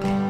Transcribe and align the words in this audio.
thank 0.00 0.22
you 0.22 0.27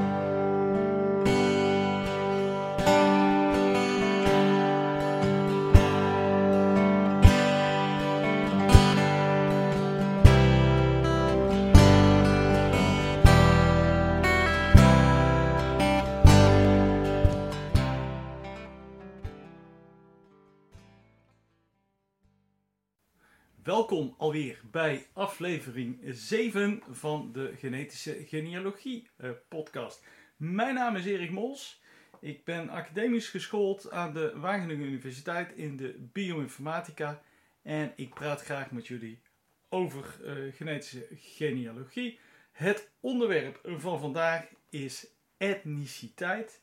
Welkom 23.63 24.15
alweer 24.19 24.61
bij 24.71 25.07
aflevering 25.13 25.99
7 26.05 26.83
van 26.91 27.33
de 27.33 27.53
Genetische 27.57 28.25
Genealogie 28.27 29.11
eh, 29.17 29.31
podcast. 29.49 30.05
Mijn 30.37 30.75
naam 30.75 30.97
is 30.97 31.05
Erik 31.05 31.31
Mols. 31.31 31.83
Ik 32.21 32.45
ben 32.45 32.69
academisch 32.69 33.29
geschoold 33.29 33.91
aan 33.91 34.13
de 34.13 34.39
Wageningen 34.39 34.87
Universiteit 34.87 35.53
in 35.53 35.77
de 35.77 36.09
bioinformatica. 36.13 37.23
En 37.63 37.93
ik 37.97 38.15
praat 38.15 38.43
graag 38.43 38.71
met 38.71 38.87
jullie 38.87 39.23
over 39.69 40.17
eh, 40.25 40.55
genetische 40.55 41.07
genealogie. 41.11 42.19
Het 42.53 42.91
onderwerp 43.01 43.61
van 43.77 44.01
vandaag 44.01 44.49
is 44.71 45.07
etniciteit, 45.37 46.63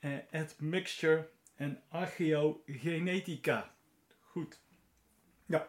uh, 0.00 0.12
admixture 0.30 1.30
en 1.54 1.82
archeogenetica. 1.88 3.74
Goed. 4.20 4.60
Ja, 5.46 5.68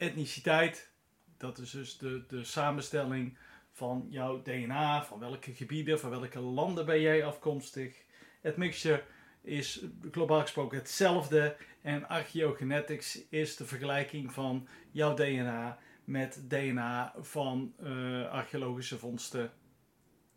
etniciteit, 0.00 0.90
dat 1.36 1.58
is 1.58 1.70
dus 1.70 1.98
de, 1.98 2.24
de 2.28 2.44
samenstelling 2.44 3.38
van 3.72 4.06
jouw 4.08 4.42
DNA, 4.42 5.04
van 5.04 5.18
welke 5.18 5.54
gebieden, 5.54 6.00
van 6.00 6.10
welke 6.10 6.40
landen 6.40 6.86
ben 6.86 7.00
jij 7.00 7.24
afkomstig. 7.24 8.04
Het 8.40 8.56
mixture 8.56 9.04
is 9.42 9.84
globaal 10.10 10.40
gesproken 10.40 10.78
hetzelfde 10.78 11.56
en 11.82 12.08
archeogenetics 12.08 13.28
is 13.28 13.56
de 13.56 13.64
vergelijking 13.64 14.32
van 14.32 14.68
jouw 14.90 15.14
DNA 15.14 15.78
met 16.04 16.42
DNA 16.48 17.14
van 17.18 17.74
uh, 17.80 18.30
archeologische 18.30 18.98
vondsten. 18.98 19.52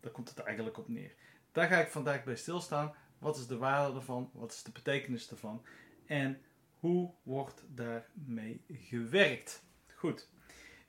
Daar 0.00 0.12
komt 0.12 0.28
het 0.28 0.38
eigenlijk 0.38 0.78
op 0.78 0.88
neer. 0.88 1.14
Daar 1.52 1.68
ga 1.68 1.80
ik 1.80 1.88
vandaag 1.88 2.24
bij 2.24 2.36
stilstaan. 2.36 2.94
Wat 3.18 3.36
is 3.36 3.46
de 3.46 3.56
waarde 3.56 3.96
ervan? 3.96 4.30
Wat 4.32 4.52
is 4.52 4.62
de 4.62 4.72
betekenis 4.72 5.30
ervan? 5.30 5.64
En 6.06 6.40
hoe 6.84 7.10
wordt 7.22 7.64
daarmee 7.68 8.60
gewerkt? 8.72 9.62
Goed. 9.94 10.28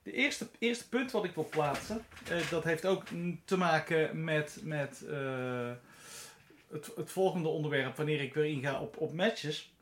De 0.03 0.11
eerste, 0.11 0.49
eerste 0.59 0.89
punt 0.89 1.11
wat 1.11 1.23
ik 1.23 1.35
wil 1.35 1.49
plaatsen, 1.49 2.05
uh, 2.31 2.49
dat 2.49 2.63
heeft 2.63 2.85
ook 2.85 3.03
te 3.45 3.57
maken 3.57 4.23
met, 4.23 4.59
met 4.63 5.03
uh, 5.07 5.71
het, 6.71 6.91
het 6.95 7.11
volgende 7.11 7.47
onderwerp, 7.47 7.95
wanneer 7.95 8.21
ik 8.21 8.33
weer 8.33 8.45
inga 8.45 8.81
op, 8.81 8.97
op 8.97 9.13
matches, 9.13 9.75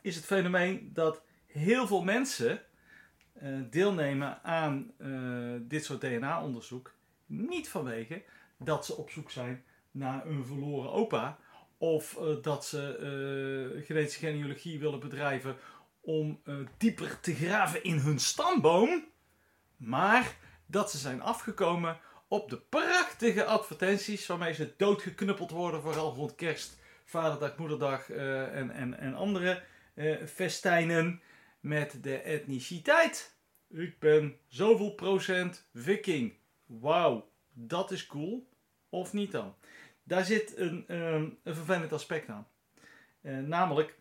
is 0.00 0.16
het 0.16 0.24
fenomeen 0.24 0.90
dat 0.92 1.22
heel 1.46 1.86
veel 1.86 2.02
mensen 2.02 2.62
uh, 3.42 3.60
deelnemen 3.70 4.42
aan 4.42 4.92
dit 5.68 5.84
soort 5.84 6.00
DNA-onderzoek, 6.00 6.94
niet 7.26 7.68
vanwege 7.68 8.22
dat 8.56 8.86
ze 8.86 8.96
op 8.96 9.10
zoek 9.10 9.30
zijn 9.30 9.64
naar 9.90 10.26
een 10.26 10.44
verloren 10.44 10.92
opa, 10.92 11.38
of 11.78 12.16
uh, 12.20 12.42
dat 12.42 12.66
ze 12.66 12.98
uh, 13.76 13.84
genetische 13.84 14.18
genealogie 14.18 14.78
willen 14.78 15.00
bedrijven 15.00 15.56
om 16.00 16.40
uh, 16.44 16.56
dieper 16.76 17.20
te 17.20 17.34
graven 17.34 17.84
in 17.84 17.98
hun 17.98 18.18
stamboom. 18.18 19.04
Maar 19.76 20.36
dat 20.66 20.90
ze 20.90 20.98
zijn 20.98 21.22
afgekomen 21.22 21.98
op 22.28 22.50
de 22.50 22.58
prachtige 22.58 23.44
advertenties 23.44 24.26
waarmee 24.26 24.54
ze 24.54 24.74
doodgeknuppeld 24.76 25.50
worden, 25.50 25.82
vooral 25.82 26.14
rond 26.14 26.34
kerst, 26.34 26.78
vaderdag, 27.04 27.56
moederdag 27.56 28.10
en, 28.10 28.70
en, 28.70 28.98
en 28.98 29.14
andere 29.14 29.62
festijnen 30.26 31.22
met 31.60 32.02
de 32.02 32.16
etniciteit. 32.16 33.36
Ik 33.70 33.98
ben 33.98 34.38
zoveel 34.48 34.94
procent 34.94 35.68
viking. 35.74 36.34
Wauw, 36.66 37.28
dat 37.52 37.90
is 37.90 38.06
cool. 38.06 38.48
Of 38.88 39.12
niet 39.12 39.32
dan? 39.32 39.54
Daar 40.04 40.24
zit 40.24 40.56
een, 40.56 40.84
um, 40.88 41.38
een 41.42 41.54
vervelend 41.54 41.92
aspect 41.92 42.28
aan. 42.28 42.48
Uh, 43.22 43.38
namelijk 43.38 43.94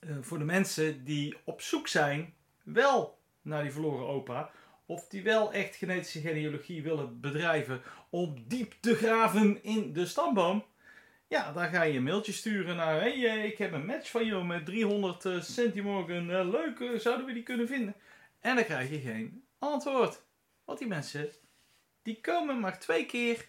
uh, 0.00 0.16
voor 0.20 0.38
de 0.38 0.44
mensen 0.44 1.04
die 1.04 1.36
op 1.44 1.60
zoek 1.60 1.88
zijn 1.88 2.34
wel 2.62 3.18
naar 3.42 3.62
die 3.62 3.72
verloren 3.72 4.06
opa. 4.06 4.50
Of 4.86 5.08
die 5.08 5.22
wel 5.22 5.52
echt 5.52 5.76
genetische 5.76 6.20
genealogie 6.20 6.82
willen 6.82 7.20
bedrijven 7.20 7.82
om 8.10 8.44
diep 8.46 8.74
te 8.80 8.94
graven 8.94 9.62
in 9.62 9.92
de 9.92 10.06
stamboom. 10.06 10.64
Ja, 11.28 11.52
dan 11.52 11.68
ga 11.68 11.82
je 11.82 11.96
een 11.96 12.02
mailtje 12.02 12.32
sturen 12.32 12.76
naar... 12.76 13.00
Hey, 13.00 13.26
eh, 13.26 13.44
ik 13.44 13.58
heb 13.58 13.72
een 13.72 13.86
match 13.86 14.10
van 14.10 14.26
jou 14.26 14.44
met 14.44 14.66
300 14.66 15.24
uh, 15.24 15.42
centimorgen. 15.42 16.50
Leuk, 16.50 17.00
zouden 17.00 17.26
we 17.26 17.32
die 17.32 17.42
kunnen 17.42 17.68
vinden? 17.68 17.94
En 18.40 18.54
dan 18.54 18.64
krijg 18.64 18.90
je 18.90 19.00
geen 19.00 19.44
antwoord. 19.58 20.22
Want 20.64 20.78
die 20.78 20.88
mensen, 20.88 21.28
die 22.02 22.20
komen 22.20 22.60
maar 22.60 22.78
twee 22.78 23.06
keer 23.06 23.48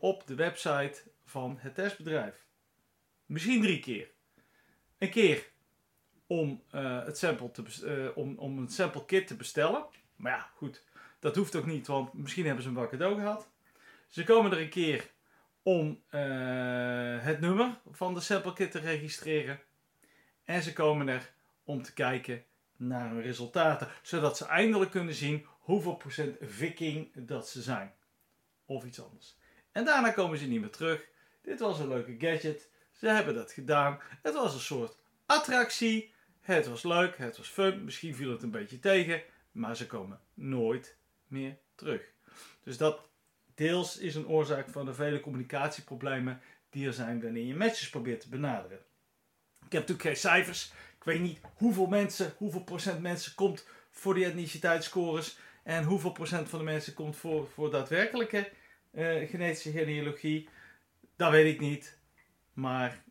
op 0.00 0.26
de 0.26 0.34
website 0.34 1.02
van 1.24 1.56
het 1.60 1.74
testbedrijf. 1.74 2.46
Misschien 3.26 3.62
drie 3.62 3.80
keer. 3.80 4.10
Een 4.98 5.10
keer 5.10 5.50
om, 6.26 6.62
uh, 6.74 7.04
het 7.04 7.18
sample 7.18 7.50
te 7.50 7.62
uh, 7.84 8.16
om, 8.16 8.38
om 8.38 8.58
een 8.58 8.68
sample 8.68 9.04
kit 9.04 9.26
te 9.26 9.36
bestellen. 9.36 9.86
Maar 10.16 10.32
ja, 10.32 10.50
goed, 10.54 10.84
dat 11.18 11.36
hoeft 11.36 11.56
ook 11.56 11.66
niet, 11.66 11.86
want 11.86 12.12
misschien 12.12 12.44
hebben 12.44 12.62
ze 12.62 12.68
een 12.68 12.74
wel 12.74 12.88
cadeau 12.88 13.14
gehad. 13.14 13.48
Ze 14.08 14.24
komen 14.24 14.52
er 14.52 14.60
een 14.60 14.68
keer 14.68 15.10
om 15.62 16.02
uh, 16.10 17.22
het 17.24 17.40
nummer 17.40 17.80
van 17.90 18.14
de 18.14 18.20
sample 18.20 18.52
kit 18.52 18.70
te 18.70 18.78
registreren. 18.78 19.60
En 20.44 20.62
ze 20.62 20.72
komen 20.72 21.08
er 21.08 21.32
om 21.64 21.82
te 21.82 21.92
kijken 21.92 22.44
naar 22.76 23.10
hun 23.10 23.22
resultaten, 23.22 23.88
zodat 24.02 24.36
ze 24.36 24.46
eindelijk 24.46 24.90
kunnen 24.90 25.14
zien 25.14 25.46
hoeveel 25.58 25.96
procent 25.96 26.36
viking 26.40 27.10
dat 27.14 27.48
ze 27.48 27.62
zijn. 27.62 27.94
Of 28.64 28.84
iets 28.84 29.02
anders. 29.02 29.37
En 29.78 29.84
daarna 29.84 30.10
komen 30.10 30.38
ze 30.38 30.46
niet 30.46 30.60
meer 30.60 30.70
terug. 30.70 31.08
Dit 31.42 31.60
was 31.60 31.78
een 31.78 31.88
leuke 31.88 32.14
gadget. 32.18 32.68
Ze 32.92 33.08
hebben 33.08 33.34
dat 33.34 33.52
gedaan. 33.52 34.00
Het 34.22 34.34
was 34.34 34.54
een 34.54 34.60
soort 34.60 34.96
attractie. 35.26 36.12
Het 36.40 36.66
was 36.66 36.82
leuk, 36.82 37.18
het 37.18 37.36
was 37.36 37.48
fun. 37.48 37.84
Misschien 37.84 38.14
viel 38.14 38.30
het 38.30 38.42
een 38.42 38.50
beetje 38.50 38.78
tegen. 38.78 39.22
Maar 39.52 39.76
ze 39.76 39.86
komen 39.86 40.20
nooit 40.34 40.96
meer 41.26 41.58
terug. 41.74 42.02
Dus 42.62 42.76
dat 42.76 43.00
deels 43.54 43.96
is 43.96 44.14
een 44.14 44.28
oorzaak 44.28 44.68
van 44.68 44.84
de 44.84 44.94
vele 44.94 45.20
communicatieproblemen 45.20 46.40
die 46.70 46.86
er 46.86 46.92
zijn 46.92 47.22
wanneer 47.22 47.44
je 47.44 47.56
matches 47.56 47.90
probeert 47.90 48.20
te 48.20 48.28
benaderen. 48.28 48.78
Ik 49.66 49.72
heb 49.72 49.80
natuurlijk 49.80 50.02
geen 50.02 50.16
cijfers. 50.16 50.72
Ik 50.96 51.04
weet 51.04 51.20
niet 51.20 51.40
hoeveel 51.54 51.86
mensen, 51.86 52.34
hoeveel 52.36 52.64
procent 52.64 53.00
mensen 53.00 53.34
komt 53.34 53.66
voor 53.90 54.14
die 54.14 54.24
etniciteitsscores. 54.24 55.38
En 55.62 55.84
hoeveel 55.84 56.12
procent 56.12 56.48
van 56.48 56.58
de 56.58 56.64
mensen 56.64 56.94
komt 56.94 57.16
voor, 57.16 57.48
voor 57.48 57.70
daadwerkelijke 57.70 58.50
uh, 58.98 59.28
genetische 59.28 59.70
genealogie. 59.70 60.48
Dat 61.16 61.30
weet 61.30 61.54
ik 61.54 61.60
niet. 61.60 61.98
Maar 62.52 63.02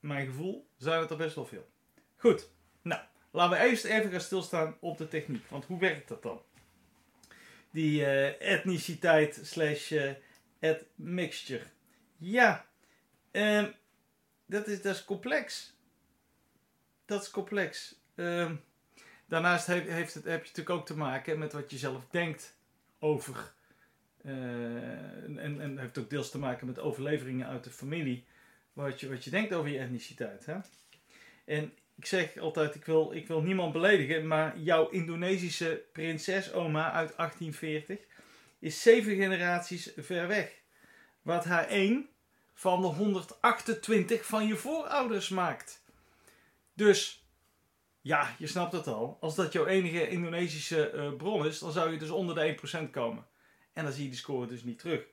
mijn 0.00 0.26
gevoel 0.26 0.68
zijn 0.76 1.00
het 1.00 1.10
er 1.10 1.16
best 1.16 1.34
wel 1.34 1.46
veel. 1.46 1.68
Goed, 2.16 2.50
nou, 2.82 3.02
laten 3.30 3.58
we 3.58 3.64
eerst 3.64 3.84
even 3.84 4.10
gaan 4.10 4.20
stilstaan 4.20 4.76
op 4.80 4.98
de 4.98 5.08
techniek. 5.08 5.50
Want 5.50 5.64
hoe 5.64 5.78
werkt 5.78 6.08
dat 6.08 6.22
dan? 6.22 6.42
Die 7.70 8.00
uh, 8.00 8.42
etniciteit 8.42 9.40
slash 9.42 9.92
admixture. 10.60 11.64
Ja, 12.16 12.66
um, 13.32 13.74
dat, 14.46 14.66
is, 14.66 14.82
dat 14.82 14.94
is 14.94 15.04
complex. 15.04 15.76
Dat 17.04 17.22
is 17.22 17.30
complex. 17.30 18.00
Um, 18.14 18.60
daarnaast 19.26 19.66
heeft, 19.66 19.88
heeft 19.88 20.14
het, 20.14 20.24
heb 20.24 20.40
je 20.40 20.48
natuurlijk 20.48 20.78
ook 20.78 20.86
te 20.86 20.96
maken 20.96 21.38
met 21.38 21.52
wat 21.52 21.70
je 21.70 21.78
zelf 21.78 22.06
denkt 22.10 22.56
over 22.98 23.54
uh, 24.26 24.34
en, 25.44 25.60
en 25.60 25.78
heeft 25.78 25.98
ook 25.98 26.10
deels 26.10 26.30
te 26.30 26.38
maken 26.38 26.66
met 26.66 26.78
overleveringen 26.78 27.46
uit 27.46 27.64
de 27.64 27.70
familie. 27.70 28.24
Wat 28.72 29.00
je, 29.00 29.08
wat 29.08 29.24
je 29.24 29.30
denkt 29.30 29.52
over 29.52 29.70
je 29.70 29.78
etniciteit. 29.78 30.46
Hè? 30.46 30.56
En 31.44 31.72
ik 31.96 32.06
zeg 32.06 32.38
altijd, 32.38 32.74
ik 32.74 32.84
wil, 32.84 33.12
ik 33.12 33.26
wil 33.26 33.42
niemand 33.42 33.72
beledigen, 33.72 34.26
maar 34.26 34.58
jouw 34.58 34.88
Indonesische 34.88 35.82
prinsesoma 35.92 36.92
uit 36.92 37.16
1840 37.16 37.98
is 38.58 38.82
zeven 38.82 39.16
generaties 39.16 39.92
ver 39.96 40.28
weg. 40.28 40.62
Wat 41.22 41.44
haar 41.44 41.66
één 41.66 42.08
van 42.54 42.80
de 42.80 42.86
128 42.86 44.26
van 44.26 44.46
je 44.46 44.56
voorouders 44.56 45.28
maakt. 45.28 45.82
Dus, 46.74 47.26
ja, 48.00 48.34
je 48.38 48.46
snapt 48.46 48.72
het 48.72 48.86
al. 48.86 49.16
Als 49.20 49.34
dat 49.34 49.52
jouw 49.52 49.66
enige 49.66 50.08
Indonesische 50.08 50.92
uh, 50.94 51.12
bron 51.16 51.46
is, 51.46 51.58
dan 51.58 51.72
zou 51.72 51.92
je 51.92 51.98
dus 51.98 52.10
onder 52.10 52.34
de 52.34 52.86
1% 52.86 52.90
komen. 52.90 53.26
En 53.74 53.84
dan 53.84 53.92
zie 53.92 54.02
je 54.02 54.08
die 54.08 54.18
score 54.18 54.46
dus 54.46 54.64
niet 54.64 54.78
terug. 54.78 55.06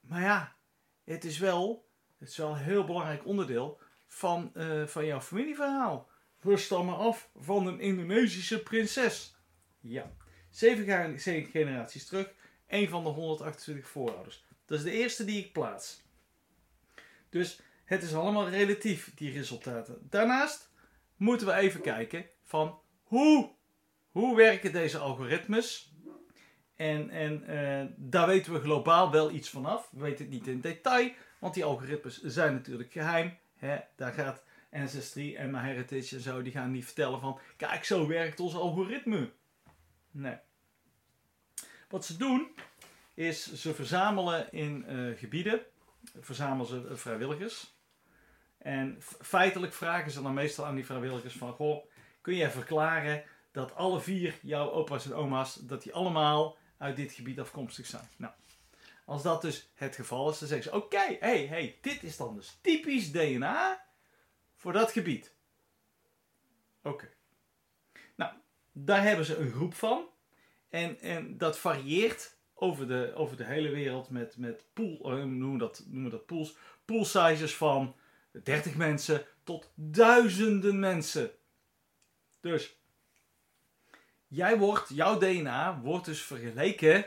Maar 0.00 0.20
ja, 0.20 0.56
het 1.04 1.24
is 1.24 1.38
wel, 1.38 1.88
het 2.18 2.28
is 2.28 2.36
wel 2.36 2.50
een 2.50 2.62
heel 2.62 2.84
belangrijk 2.84 3.26
onderdeel 3.26 3.80
van, 4.06 4.52
uh, 4.54 4.86
van 4.86 5.06
jouw 5.06 5.20
familieverhaal. 5.20 6.08
We 6.40 6.56
stammen 6.56 6.96
af 6.96 7.30
van 7.36 7.66
een 7.66 7.80
Indonesische 7.80 8.62
prinses. 8.62 9.36
Ja, 9.80 10.12
zeven, 10.50 11.20
zeven 11.20 11.50
generaties 11.50 12.06
terug. 12.06 12.32
Een 12.66 12.88
van 12.88 13.04
de 13.04 13.08
128 13.08 13.88
voorouders. 13.88 14.44
Dat 14.64 14.78
is 14.78 14.84
de 14.84 14.90
eerste 14.90 15.24
die 15.24 15.44
ik 15.44 15.52
plaats. 15.52 16.02
Dus 17.28 17.60
het 17.84 18.02
is 18.02 18.14
allemaal 18.14 18.48
relatief, 18.48 19.14
die 19.14 19.32
resultaten. 19.32 20.06
Daarnaast 20.10 20.70
moeten 21.16 21.46
we 21.46 21.52
even 21.52 21.80
kijken 21.80 22.26
van 22.42 22.80
hoe, 23.02 23.50
hoe 24.10 24.36
werken 24.36 24.72
deze 24.72 24.98
algoritmes? 24.98 25.89
En, 26.80 27.10
en 27.10 27.44
uh, 27.50 27.92
daar 27.96 28.26
weten 28.26 28.52
we 28.52 28.60
globaal 28.60 29.10
wel 29.10 29.30
iets 29.30 29.48
vanaf. 29.48 29.88
We 29.92 30.00
weten 30.00 30.24
het 30.24 30.34
niet 30.34 30.46
in 30.46 30.60
detail, 30.60 31.12
want 31.38 31.54
die 31.54 31.64
algoritmes 31.64 32.22
zijn 32.22 32.52
natuurlijk 32.52 32.92
geheim. 32.92 33.38
Hè? 33.56 33.78
Daar 33.96 34.12
gaat 34.12 34.44
Ancestry 34.72 35.36
en 35.36 35.50
MyHeritage 35.50 36.16
en 36.16 36.22
zo, 36.22 36.42
die 36.42 36.52
gaan 36.52 36.70
niet 36.70 36.84
vertellen 36.84 37.20
van, 37.20 37.38
kijk, 37.56 37.84
zo 37.84 38.06
werkt 38.06 38.40
ons 38.40 38.54
algoritme. 38.54 39.30
Nee. 40.10 40.36
Wat 41.88 42.04
ze 42.04 42.16
doen, 42.16 42.48
is 43.14 43.52
ze 43.52 43.74
verzamelen 43.74 44.52
in 44.52 44.84
uh, 44.88 45.18
gebieden, 45.18 45.60
verzamelen 46.20 46.66
ze 46.66 46.86
uh, 46.90 46.96
vrijwilligers. 46.96 47.74
En 48.58 48.96
feitelijk 49.20 49.72
vragen 49.72 50.10
ze 50.10 50.22
dan 50.22 50.34
meestal 50.34 50.66
aan 50.66 50.74
die 50.74 50.86
vrijwilligers 50.86 51.34
van, 51.34 51.52
goh, 51.52 51.84
kun 52.20 52.36
jij 52.36 52.50
verklaren 52.50 53.22
dat 53.52 53.74
alle 53.74 54.00
vier 54.00 54.38
jouw 54.42 54.70
opa's 54.70 55.04
en 55.04 55.14
oma's, 55.14 55.54
dat 55.54 55.82
die 55.82 55.92
allemaal 55.92 56.58
uit 56.80 56.96
dit 56.96 57.12
gebied 57.12 57.40
afkomstig 57.40 57.86
zijn? 57.86 58.08
Nou, 58.16 58.32
als 59.04 59.22
dat 59.22 59.42
dus 59.42 59.70
het 59.74 59.94
geval 59.94 60.30
is, 60.30 60.38
dan 60.38 60.48
zeggen 60.48 60.70
ze, 60.70 60.76
oké, 60.76 61.16
hey, 61.20 61.46
hey, 61.46 61.78
dit 61.80 62.02
is 62.02 62.16
dan 62.16 62.34
dus 62.34 62.58
typisch 62.60 63.12
DNA 63.12 63.84
voor 64.56 64.72
dat 64.72 64.92
gebied. 64.92 65.34
Oké. 66.82 67.08
Nou, 68.14 68.32
daar 68.72 69.02
hebben 69.02 69.24
ze 69.24 69.36
een 69.36 69.52
groep 69.52 69.74
van. 69.74 70.08
En, 70.68 71.00
en 71.00 71.38
dat 71.38 71.58
varieert 71.58 72.36
over 72.54 72.88
de, 72.88 73.12
over 73.14 73.36
de 73.36 73.44
hele 73.44 73.70
wereld 73.70 74.10
met, 74.10 74.36
met 74.36 74.64
pool, 74.72 75.18
uh, 75.18 75.24
noemen, 75.24 75.58
dat, 75.58 75.84
noemen 75.86 76.10
dat 76.10 76.26
pools, 76.26 76.56
pool 76.84 77.04
sizes 77.04 77.56
van 77.56 77.96
30 78.42 78.76
mensen 78.76 79.26
tot 79.44 79.70
duizenden 79.74 80.78
mensen. 80.78 81.30
Dus 82.40 82.79
jij 84.30 84.58
wordt, 84.58 84.88
jouw 84.88 85.18
DNA 85.18 85.80
wordt 85.80 86.04
dus 86.04 86.22
vergeleken 86.22 87.06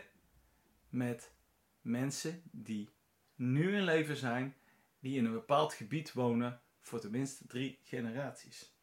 met 0.89 1.33
mensen 1.81 2.41
die 2.51 2.89
nu 3.35 3.75
in 3.75 3.83
leven 3.83 4.15
zijn, 4.15 4.55
die 4.99 5.17
in 5.17 5.25
een 5.25 5.31
bepaald 5.31 5.73
gebied 5.73 6.13
wonen 6.13 6.61
voor 6.79 6.99
tenminste 6.99 7.47
drie 7.47 7.79
generaties. 7.83 8.75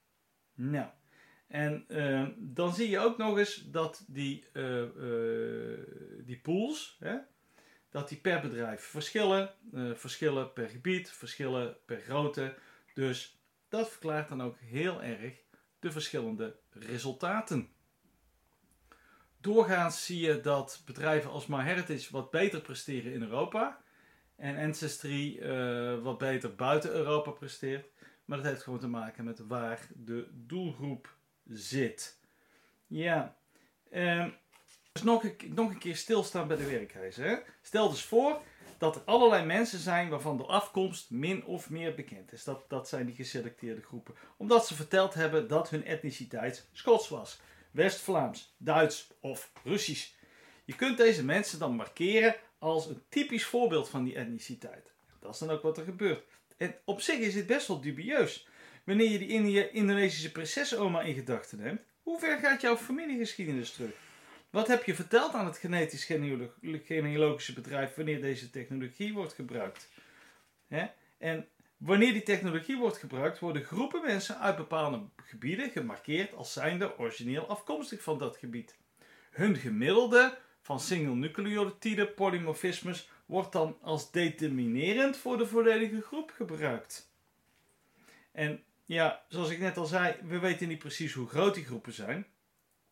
Nou, 0.54 0.88
en 1.46 1.84
uh, 1.88 2.28
dan 2.36 2.74
zie 2.74 2.88
je 2.88 2.98
ook 2.98 3.18
nog 3.18 3.38
eens 3.38 3.70
dat 3.70 4.04
die, 4.08 4.44
uh, 4.52 4.82
uh, 4.82 5.78
die 6.24 6.40
pools, 6.40 6.96
hè, 7.00 7.16
dat 7.90 8.08
die 8.08 8.18
per 8.18 8.40
bedrijf 8.40 8.82
verschillen, 8.82 9.54
verschillen 9.94 10.52
per 10.52 10.68
gebied, 10.68 11.10
verschillen 11.10 11.76
per 11.84 12.00
grootte. 12.00 12.54
Dus 12.94 13.40
dat 13.68 13.90
verklaart 13.90 14.28
dan 14.28 14.42
ook 14.42 14.58
heel 14.58 15.02
erg 15.02 15.42
de 15.78 15.92
verschillende 15.92 16.56
resultaten. 16.70 17.68
Doorgaans 19.40 20.04
zie 20.04 20.20
je 20.20 20.40
dat 20.40 20.82
bedrijven 20.86 21.30
als 21.30 21.46
MyHeritage 21.46 22.12
wat 22.12 22.30
beter 22.30 22.60
presteren 22.60 23.12
in 23.12 23.22
Europa 23.22 23.80
en 24.36 24.56
Ancestry 24.56 25.40
wat 26.02 26.18
beter 26.18 26.54
buiten 26.54 26.90
Europa 26.90 27.30
presteert. 27.30 27.86
Maar 28.24 28.38
dat 28.38 28.46
heeft 28.46 28.62
gewoon 28.62 28.78
te 28.78 28.88
maken 28.88 29.24
met 29.24 29.46
waar 29.46 29.88
de 29.94 30.28
doelgroep 30.32 31.14
zit. 31.48 32.18
Ja, 32.86 33.36
um, 33.92 34.34
dus 34.92 35.02
nog 35.02 35.24
een, 35.24 35.36
nog 35.54 35.70
een 35.70 35.78
keer 35.78 35.96
stilstaan 35.96 36.48
bij 36.48 36.56
de 36.56 36.70
werkwijze. 36.70 37.22
Hè? 37.22 37.36
Stel 37.62 37.90
dus 37.90 38.04
voor 38.04 38.40
dat 38.78 38.96
er 38.96 39.02
allerlei 39.04 39.44
mensen 39.44 39.78
zijn 39.78 40.08
waarvan 40.08 40.36
de 40.36 40.44
afkomst 40.44 41.10
min 41.10 41.44
of 41.44 41.70
meer 41.70 41.94
bekend 41.94 42.32
is. 42.32 42.44
Dat, 42.44 42.64
dat 42.68 42.88
zijn 42.88 43.06
die 43.06 43.14
geselecteerde 43.14 43.82
groepen. 43.82 44.14
Omdat 44.36 44.66
ze 44.66 44.74
verteld 44.74 45.14
hebben 45.14 45.48
dat 45.48 45.70
hun 45.70 45.84
etniciteit 45.84 46.68
Schots 46.72 47.08
was, 47.08 47.40
West-Vlaams, 47.70 48.54
Duits 48.58 49.10
of 49.20 49.52
Russisch. 49.64 50.08
Je 50.64 50.74
kunt 50.74 50.96
deze 50.96 51.24
mensen 51.24 51.58
dan 51.58 51.74
markeren 51.74 52.36
als 52.58 52.86
een 52.86 53.02
typisch 53.08 53.44
voorbeeld 53.44 53.88
van 53.88 54.04
die 54.04 54.14
etniciteit. 54.14 54.92
Dat 55.20 55.32
is 55.32 55.38
dan 55.38 55.50
ook 55.50 55.62
wat 55.62 55.78
er 55.78 55.84
gebeurt. 55.84 56.24
En 56.56 56.74
op 56.84 57.00
zich 57.00 57.18
is 57.18 57.34
dit 57.34 57.46
best 57.46 57.66
wel 57.66 57.80
dubieus. 57.80 58.48
Wanneer 58.84 59.10
je 59.10 59.18
die 59.18 59.70
Indonesische 59.70 60.32
prinsessenoma 60.32 61.00
in 61.00 61.14
gedachten 61.14 61.58
neemt, 61.58 61.80
hoe 62.02 62.18
ver 62.18 62.38
gaat 62.38 62.60
jouw 62.60 62.76
familiegeschiedenis 62.76 63.72
terug? 63.72 63.94
Wat 64.50 64.68
heb 64.68 64.84
je 64.84 64.94
verteld 64.94 65.32
aan 65.32 65.46
het 65.46 65.58
genetisch 65.58 66.04
genealogische 66.84 67.52
bedrijf 67.52 67.94
wanneer 67.94 68.20
deze 68.20 68.50
technologie 68.50 69.12
wordt 69.12 69.32
gebruikt? 69.32 69.88
En 71.18 71.48
wanneer 71.80 72.12
die 72.12 72.22
technologie 72.22 72.76
wordt 72.76 72.96
gebruikt, 72.96 73.38
worden 73.38 73.64
groepen 73.64 74.02
mensen 74.02 74.38
uit 74.38 74.56
bepaalde 74.56 75.02
gebieden 75.16 75.70
gemarkeerd 75.70 76.34
als 76.34 76.52
zijnde 76.52 76.98
origineel 76.98 77.46
afkomstig 77.46 78.02
van 78.02 78.18
dat 78.18 78.36
gebied. 78.36 78.78
Hun 79.30 79.56
gemiddelde 79.56 80.38
van 80.62 80.80
single 80.80 81.14
nucleotide 81.14 82.06
polymorfismes 82.06 83.10
wordt 83.26 83.52
dan 83.52 83.78
als 83.80 84.10
determinerend 84.10 85.16
voor 85.16 85.38
de 85.38 85.46
volledige 85.46 86.00
groep 86.00 86.30
gebruikt. 86.30 87.12
En 88.32 88.62
ja, 88.84 89.24
zoals 89.28 89.50
ik 89.50 89.58
net 89.58 89.76
al 89.76 89.86
zei, 89.86 90.16
we 90.24 90.38
weten 90.38 90.68
niet 90.68 90.78
precies 90.78 91.12
hoe 91.12 91.28
groot 91.28 91.54
die 91.54 91.64
groepen 91.64 91.92
zijn. 91.92 92.26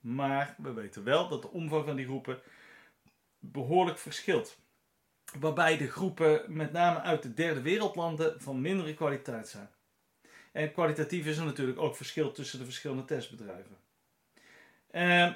Maar 0.00 0.54
we 0.58 0.72
weten 0.72 1.04
wel 1.04 1.28
dat 1.28 1.42
de 1.42 1.50
omvang 1.50 1.84
van 1.84 1.96
die 1.96 2.04
groepen 2.04 2.40
behoorlijk 3.38 3.98
verschilt. 3.98 4.58
Waarbij 5.40 5.76
de 5.76 5.90
groepen 5.90 6.42
met 6.46 6.72
name 6.72 7.00
uit 7.00 7.22
de 7.22 7.34
derde 7.34 7.62
wereldlanden 7.62 8.40
van 8.40 8.60
mindere 8.60 8.94
kwaliteit 8.94 9.48
zijn. 9.48 9.70
En 10.52 10.72
kwalitatief 10.72 11.26
is 11.26 11.38
er 11.38 11.44
natuurlijk 11.44 11.78
ook 11.78 11.96
verschil 11.96 12.32
tussen 12.32 12.58
de 12.58 12.64
verschillende 12.64 13.04
testbedrijven. 13.04 13.76
Uh, 14.90 15.34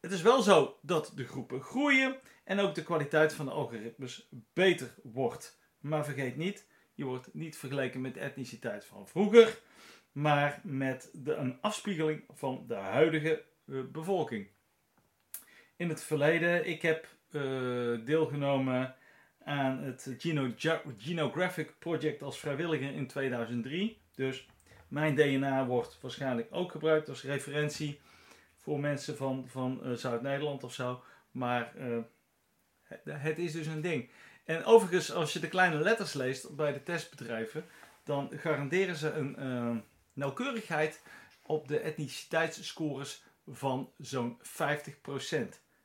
het 0.00 0.12
is 0.12 0.22
wel 0.22 0.42
zo 0.42 0.78
dat 0.82 1.12
de 1.14 1.26
groepen 1.26 1.60
groeien 1.60 2.16
en 2.44 2.58
ook 2.58 2.74
de 2.74 2.82
kwaliteit 2.82 3.32
van 3.32 3.46
de 3.46 3.52
algoritmes 3.52 4.28
beter 4.52 4.94
wordt. 5.02 5.58
Maar 5.80 6.04
vergeet 6.04 6.36
niet, 6.36 6.66
je 6.94 7.04
wordt 7.04 7.34
niet 7.34 7.56
vergeleken 7.56 8.00
met 8.00 8.14
de 8.14 8.20
etniciteit 8.20 8.84
van 8.84 9.08
vroeger, 9.08 9.60
maar 10.12 10.60
met 10.62 11.10
de, 11.12 11.34
een 11.34 11.58
afspiegeling 11.60 12.24
van 12.32 12.64
de 12.66 12.74
huidige 12.74 13.44
uh, 13.64 13.82
bevolking. 13.92 14.48
In 15.76 15.88
het 15.88 16.02
verleden, 16.02 16.66
ik 16.66 16.82
heb 16.82 17.08
uh, 17.30 17.42
deelgenomen 18.04 18.94
aan 19.44 19.78
het 19.78 20.14
Geno 20.18 20.52
Genographic 20.98 21.78
Project 21.78 22.22
als 22.22 22.38
vrijwilliger 22.38 22.92
in 22.92 23.06
2003. 23.06 23.98
Dus 24.14 24.46
mijn 24.88 25.14
DNA 25.14 25.66
wordt 25.66 25.98
waarschijnlijk 26.00 26.48
ook 26.50 26.70
gebruikt 26.70 27.08
als 27.08 27.22
referentie 27.22 28.00
voor 28.56 28.80
mensen 28.80 29.16
van, 29.16 29.44
van 29.48 29.80
uh, 29.84 29.92
Zuid-Nederland 29.92 30.64
of 30.64 30.72
zo. 30.72 31.02
Maar 31.30 31.72
uh, 31.76 31.98
het, 33.04 33.38
is 33.38 33.52
dus 33.52 33.66
een 33.66 33.80
ding. 33.80 34.10
En 34.44 34.64
overigens, 34.64 35.12
als 35.12 35.32
je 35.32 35.38
de 35.38 35.48
kleine 35.48 35.76
letters 35.76 36.12
leest 36.12 36.56
bij 36.56 36.72
de 36.72 36.82
testbedrijven, 36.82 37.64
dan 38.04 38.30
garanderen 38.36 38.96
ze 38.96 39.12
een 39.12 39.36
uh, 39.38 39.76
nauwkeurigheid 40.12 41.02
op 41.42 41.68
de 41.68 41.78
etniciteitsscores 41.78 43.24
van 43.46 43.92
zo'n 43.98 44.38
50%. 44.38 44.42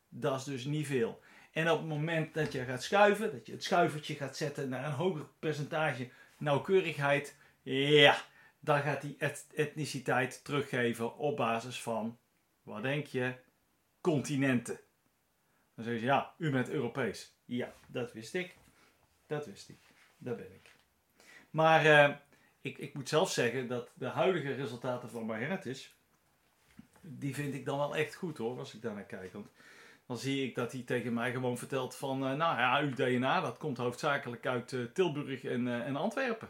Dat 0.10 0.40
is 0.40 0.44
dus 0.44 0.66
niet 0.66 0.88
veel. 0.88 1.22
En 1.52 1.70
op 1.72 1.78
het 1.78 1.88
moment 1.88 2.34
dat 2.34 2.52
je 2.52 2.64
gaat 2.64 2.84
schuiven, 2.84 3.32
dat 3.32 3.46
je 3.46 3.52
het 3.52 3.64
schuivertje 3.64 4.16
gaat 4.16 4.38
zetten 4.38 4.70
naar 4.70 4.86
een 4.86 4.92
hoger 4.92 5.26
percentage 5.40 6.10
nauwkeurigheid, 6.38 7.36
ja, 7.62 8.22
dan 8.60 8.82
gaat 8.82 9.02
die 9.02 9.18
etniciteit 9.56 10.44
teruggeven 10.44 11.18
op 11.18 11.38
basis 11.38 11.82
van 11.82 12.18
wat 12.64 12.82
denk 12.82 13.06
je? 13.06 13.34
Continenten. 14.02 14.80
Dan 15.76 15.86
zeg 15.86 16.00
je, 16.00 16.06
ja, 16.06 16.34
u 16.38 16.52
bent 16.52 16.70
Europees. 16.70 17.34
Ja, 17.46 17.74
dat 17.88 18.14
wist 18.14 18.34
ik. 18.34 18.56
Dat 19.28 19.46
wist 19.46 19.70
ik. 19.70 19.80
Dat 20.18 20.38
ben 20.38 20.54
ik. 20.54 20.72
Maar 21.50 21.86
uh, 21.86 22.16
ik, 22.62 22.78
ik 22.78 22.94
moet 22.94 23.10
zelf 23.10 23.32
zeggen 23.32 23.68
dat 23.68 23.90
de 23.94 24.06
huidige 24.06 24.54
resultaten 24.54 25.10
van 25.10 25.26
MyHeritage, 25.26 25.90
die 27.02 27.36
vind 27.36 27.54
ik 27.54 27.66
dan 27.66 27.78
wel 27.78 27.96
echt 27.96 28.16
goed 28.16 28.38
hoor, 28.38 28.60
als 28.60 28.74
ik 28.74 28.82
daar 28.82 28.94
naar 28.94 29.04
kijk. 29.04 29.34
Want 29.34 29.48
dan 30.10 30.18
zie 30.18 30.48
ik 30.48 30.56
dat 30.56 30.72
hij 30.72 30.82
tegen 30.82 31.14
mij 31.14 31.32
gewoon 31.32 31.58
vertelt 31.58 31.96
van, 31.96 32.16
uh, 32.16 32.34
nou 32.34 32.58
ja, 32.58 32.80
uw 32.82 32.94
DNA, 32.94 33.42
dat 33.42 33.58
komt 33.58 33.78
hoofdzakelijk 33.78 34.46
uit 34.46 34.72
uh, 34.72 34.86
Tilburg 34.86 35.44
en, 35.44 35.68
en 35.68 35.96
Antwerpen. 35.96 36.50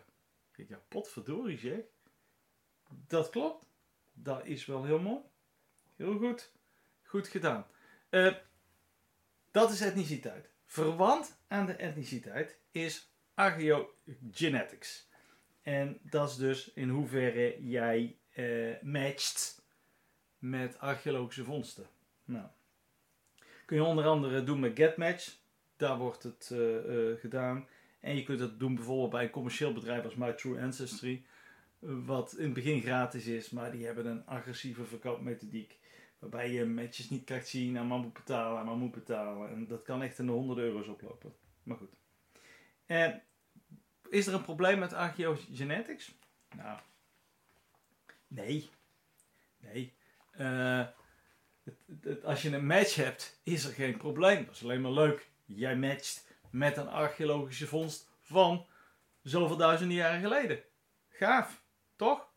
Ik 0.55 0.69
ja, 0.69 0.79
potverdorie 0.87 1.57
zeg. 1.57 1.79
Dat 3.07 3.29
klopt. 3.29 3.65
Dat 4.13 4.45
is 4.45 4.65
wel 4.65 4.83
heel 4.83 4.99
mooi. 4.99 5.21
Heel 5.95 6.17
goed. 6.17 6.51
Goed 7.03 7.27
gedaan. 7.27 7.65
Dat 9.51 9.71
is 9.71 9.81
etniciteit. 9.81 10.49
Verwant 10.65 11.39
aan 11.47 11.65
de 11.65 11.73
etniciteit 11.73 12.57
is 12.71 13.11
archeogenetics. 13.33 15.09
En 15.61 15.99
dat 16.01 16.29
is 16.29 16.35
dus 16.35 16.73
in 16.73 16.89
hoeverre 16.89 17.63
jij 17.67 18.17
uh, 18.35 18.81
matcht 18.81 19.65
met 20.37 20.79
archeologische 20.79 21.43
vondsten. 21.43 21.87
Nou, 22.23 22.47
kun 23.69 23.77
je 23.77 23.83
onder 23.83 24.05
andere 24.05 24.43
doen 24.43 24.59
met 24.59 24.77
GetMatch. 24.77 25.37
daar 25.77 25.97
wordt 25.97 26.23
het 26.23 26.49
eh, 26.51 27.09
eh, 27.11 27.19
gedaan. 27.19 27.67
En 27.99 28.15
je 28.15 28.23
kunt 28.23 28.39
dat 28.39 28.59
doen 28.59 28.75
bijvoorbeeld 28.75 29.09
bij 29.09 29.23
een 29.23 29.29
commercieel 29.29 29.73
bedrijf 29.73 30.03
als 30.03 30.15
My 30.15 30.33
True 30.33 30.61
Ancestry. 30.61 31.23
wat 31.79 32.35
in 32.37 32.43
het 32.43 32.53
begin 32.53 32.81
gratis 32.81 33.25
is, 33.25 33.49
maar 33.49 33.71
die 33.71 33.85
hebben 33.85 34.05
een 34.05 34.25
agressieve 34.25 34.85
verkoopmethodiek. 34.85 35.79
Waarbij 36.19 36.51
je 36.51 36.65
matches 36.65 37.09
niet 37.09 37.23
krijgt 37.23 37.47
zien 37.47 37.77
en 37.77 37.87
maar 37.87 37.97
moet 37.97 38.13
betalen 38.13 38.59
en 38.59 38.65
maar 38.65 38.75
moet 38.75 38.91
betalen. 38.91 39.49
En 39.49 39.67
dat 39.67 39.81
kan 39.81 40.01
echt 40.01 40.19
in 40.19 40.25
de 40.25 40.31
honderden 40.31 40.63
euro's 40.63 40.87
oplopen. 40.87 41.33
Maar 41.63 41.77
goed. 41.77 41.93
Eh, 42.85 43.13
is 44.09 44.27
er 44.27 44.33
een 44.33 44.41
probleem 44.41 44.79
met 44.79 44.93
archeogenetics? 44.93 46.15
Nou, 46.55 46.79
nee. 48.27 48.69
Nee. 49.59 49.93
Eh, 50.31 50.87
als 52.23 52.41
je 52.41 52.51
een 52.51 52.65
match 52.65 52.95
hebt, 52.95 53.39
is 53.43 53.65
er 53.65 53.73
geen 53.73 53.97
probleem. 53.97 54.45
Dat 54.45 54.55
is 54.55 54.63
alleen 54.63 54.81
maar 54.81 54.91
leuk. 54.91 55.29
Jij 55.45 55.75
matcht 55.75 56.27
met 56.49 56.77
een 56.77 56.87
archeologische 56.87 57.67
vondst 57.67 58.09
van 58.19 58.65
zoveel 59.21 59.57
duizenden 59.57 59.97
jaren 59.97 60.21
geleden. 60.21 60.63
Gaaf, 61.09 61.61
toch? 61.95 62.27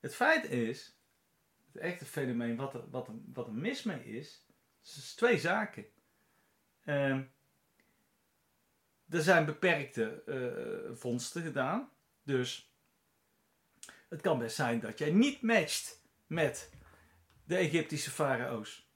Het 0.00 0.14
feit 0.14 0.44
is, 0.44 0.96
het 1.72 1.82
echte 1.82 2.04
fenomeen 2.04 2.56
wat 2.56 2.74
er, 2.74 2.90
wat 2.90 3.08
wat 3.32 3.46
er 3.46 3.52
mis 3.52 3.82
mee 3.82 4.04
is, 4.04 4.46
is 4.82 5.14
twee 5.14 5.38
zaken. 5.38 5.86
Ehm, 6.84 7.22
er 9.08 9.22
zijn 9.22 9.44
beperkte 9.44 10.22
eh, 10.26 10.96
vondsten 10.96 11.42
gedaan. 11.42 11.90
Dus 12.22 12.72
het 14.08 14.20
kan 14.20 14.38
best 14.38 14.56
zijn 14.56 14.80
dat 14.80 14.98
jij 14.98 15.10
niet 15.10 15.42
matcht 15.42 16.02
met 16.26 16.70
de 17.44 17.56
Egyptische 17.56 18.10
farao's. 18.10 18.90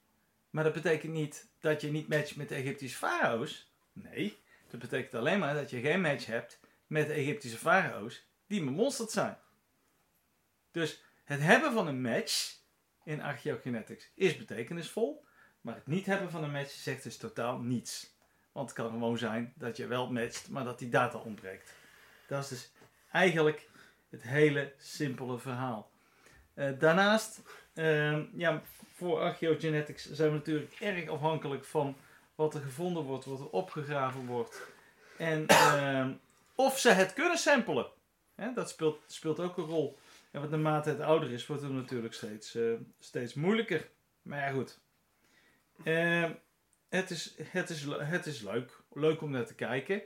Maar 0.50 0.64
dat 0.64 0.72
betekent 0.72 1.12
niet 1.12 1.48
dat 1.60 1.80
je 1.80 1.90
niet 1.90 2.08
matcht 2.08 2.36
met 2.36 2.48
de 2.48 2.54
Egyptische 2.54 2.96
farao's. 2.96 3.70
Nee, 3.92 4.38
dat 4.70 4.80
betekent 4.80 5.14
alleen 5.14 5.38
maar 5.38 5.54
dat 5.54 5.70
je 5.70 5.80
geen 5.80 6.00
match 6.00 6.26
hebt 6.26 6.60
met 6.86 7.06
de 7.06 7.12
Egyptische 7.12 7.58
farao's 7.58 8.26
die 8.46 8.64
bemonsterd 8.64 9.10
zijn. 9.10 9.38
Dus 10.70 11.02
het 11.24 11.40
hebben 11.40 11.72
van 11.72 11.86
een 11.86 12.00
match 12.00 12.56
in 13.04 13.22
archeogenetics 13.22 14.10
is 14.14 14.36
betekenisvol, 14.36 15.24
maar 15.60 15.74
het 15.74 15.86
niet 15.86 16.06
hebben 16.06 16.30
van 16.30 16.44
een 16.44 16.50
match 16.50 16.70
zegt 16.70 17.02
dus 17.02 17.16
totaal 17.16 17.58
niets. 17.58 18.14
Want 18.52 18.68
het 18.68 18.78
kan 18.78 18.90
gewoon 18.90 19.18
zijn 19.18 19.52
dat 19.56 19.76
je 19.76 19.86
wel 19.86 20.12
matcht, 20.12 20.48
maar 20.48 20.64
dat 20.64 20.78
die 20.78 20.88
data 20.88 21.18
ontbreekt. 21.18 21.74
Dat 22.26 22.42
is 22.42 22.48
dus 22.48 22.72
eigenlijk 23.10 23.68
het 24.08 24.22
hele 24.22 24.74
simpele 24.78 25.38
verhaal. 25.38 25.90
Eh, 26.54 26.78
daarnaast, 26.78 27.40
ehm, 27.76 28.24
ja, 28.34 28.62
voor 28.94 29.20
archeogenetics 29.20 30.10
zijn 30.12 30.30
we 30.30 30.36
natuurlijk 30.36 30.76
erg 30.80 31.08
afhankelijk 31.08 31.64
van 31.64 31.96
wat 32.34 32.54
er 32.54 32.60
gevonden 32.60 33.02
wordt, 33.02 33.24
wat 33.24 33.40
er 33.40 33.50
opgegraven 33.50 34.26
wordt. 34.26 34.62
En 35.18 35.46
ehm, 35.46 36.12
of 36.54 36.78
ze 36.78 36.90
het 36.90 37.12
kunnen 37.12 37.38
samplen. 37.38 37.86
Dat 38.54 38.70
speelt, 38.70 39.02
speelt 39.06 39.40
ook 39.40 39.56
een 39.56 39.64
rol. 39.64 39.98
En 40.30 40.40
wat 40.40 40.50
naarmate 40.50 40.88
het 40.88 41.00
ouder 41.00 41.30
is, 41.30 41.46
wordt 41.46 41.62
het 41.62 41.72
natuurlijk 41.72 42.14
steeds, 42.14 42.54
eh, 42.54 42.72
steeds 42.98 43.34
moeilijker. 43.34 43.88
Maar 44.22 44.38
ja, 44.38 44.50
goed. 44.50 44.78
Ehm, 45.84 46.32
het, 46.88 47.10
is, 47.10 47.34
het, 47.42 47.70
is, 47.70 47.84
het 47.98 48.26
is 48.26 48.40
leuk. 48.40 48.80
Leuk 48.92 49.22
om 49.22 49.30
naar 49.30 49.46
te 49.46 49.54
kijken. 49.54 50.02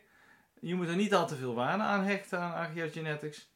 Je 0.61 0.75
moet 0.75 0.89
er 0.89 0.97
niet 0.97 1.15
al 1.15 1.27
te 1.27 1.37
veel 1.37 1.55
waarde 1.55 1.83
aan 1.83 2.05
hechten 2.05 2.39
aan 2.39 2.55
archeogenetics. 2.55 3.51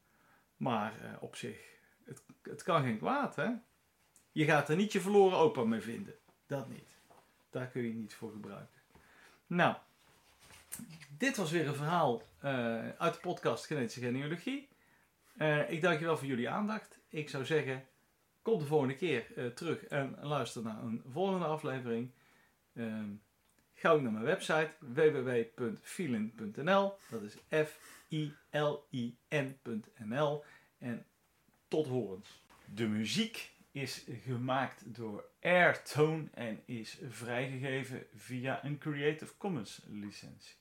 Maar 0.57 1.01
eh, 1.01 1.23
op 1.23 1.37
zich, 1.37 1.57
het, 2.05 2.23
het 2.43 2.63
kan 2.63 2.83
geen 2.83 2.99
kwaad, 2.99 3.37
hè? 3.37 3.49
Je 4.35 4.45
gaat 4.45 4.69
er 4.69 4.77
niet 4.77 4.93
je 4.93 5.01
verloren 5.01 5.39
opa 5.39 5.65
mee 5.65 5.81
vinden. 5.81 6.15
Dat 6.47 6.69
niet. 6.69 6.97
Daar 7.51 7.67
kun 7.67 7.83
je 7.83 7.95
niet 7.95 8.15
voor 8.15 8.31
gebruiken. 8.31 8.81
Nou, 9.47 9.77
dit 11.19 11.37
was 11.37 11.51
weer 11.51 11.69
een 11.69 11.75
verhaal 11.75 12.23
eh, 12.39 12.89
uit 12.89 13.15
de 13.15 13.21
podcast 13.21 13.67
Genetische 13.67 14.01
Genealogie. 14.01 14.69
Eh, 15.37 15.71
ik 15.71 15.81
dank 15.81 15.99
je 15.99 16.05
wel 16.05 16.17
voor 16.17 16.27
jullie 16.27 16.49
aandacht. 16.49 16.99
Ik 17.09 17.29
zou 17.29 17.45
zeggen, 17.45 17.85
kom 18.43 18.59
de 18.59 18.65
volgende 18.65 18.97
keer 18.97 19.27
eh, 19.37 19.47
terug 19.47 19.85
en 19.85 20.19
luister 20.23 20.63
naar 20.63 20.83
een 20.83 21.03
volgende 21.11 21.47
aflevering. 21.47 22.11
Ehm, 22.75 23.09
ga 23.75 23.91
ook 23.91 24.03
naar 24.03 24.13
mijn 24.13 24.25
website 24.25 24.71
www.filin.nl. 24.79 26.99
Dat 27.11 27.23
is 27.23 27.37
F-I-L-I-N.nl. 27.49 28.35
En 30.79 31.07
tot 31.69 31.87
horens. 31.87 32.43
De 32.65 32.87
muziek 32.87 33.54
is 33.75 34.05
gemaakt 34.23 34.95
door 34.95 35.25
Airtone 35.41 36.29
en 36.35 36.63
is 36.67 36.99
vrijgegeven 37.09 38.07
via 38.15 38.65
een 38.65 38.79
Creative 38.79 39.37
Commons 39.37 39.83
licentie. 39.87 40.55